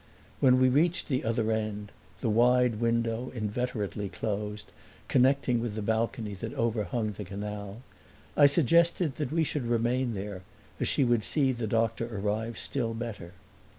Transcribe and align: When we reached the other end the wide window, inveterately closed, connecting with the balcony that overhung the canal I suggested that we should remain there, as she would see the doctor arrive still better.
When 0.39 0.59
we 0.59 0.67
reached 0.67 1.09
the 1.09 1.23
other 1.23 1.51
end 1.51 1.91
the 2.21 2.29
wide 2.31 2.77
window, 2.79 3.31
inveterately 3.35 4.09
closed, 4.09 4.71
connecting 5.07 5.61
with 5.61 5.75
the 5.75 5.83
balcony 5.83 6.33
that 6.33 6.55
overhung 6.55 7.11
the 7.11 7.23
canal 7.23 7.83
I 8.35 8.47
suggested 8.47 9.17
that 9.17 9.31
we 9.31 9.43
should 9.43 9.67
remain 9.67 10.15
there, 10.15 10.41
as 10.79 10.87
she 10.87 11.03
would 11.03 11.23
see 11.23 11.51
the 11.51 11.67
doctor 11.67 12.09
arrive 12.11 12.57
still 12.57 12.95
better. 12.95 13.33